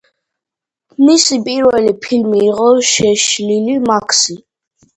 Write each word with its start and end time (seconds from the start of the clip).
მისი 1.09 1.37
პირველი 1.49 1.93
ფილმი 2.07 2.43
იყო 2.47 2.73
„შეშლილი 2.95 3.79
მაქსი“. 3.87 4.41